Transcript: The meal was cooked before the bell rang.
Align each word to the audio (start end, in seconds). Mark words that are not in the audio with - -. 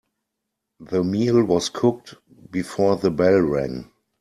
The 0.79 1.03
meal 1.03 1.43
was 1.43 1.69
cooked 1.69 2.15
before 2.51 2.95
the 2.95 3.11
bell 3.11 3.37
rang. 3.39 3.91